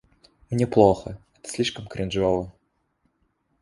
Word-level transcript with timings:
Мне 0.49 0.65
плохо, 0.65 1.21
это 1.37 1.49
слишком 1.51 1.85
кринжово. 1.85 2.51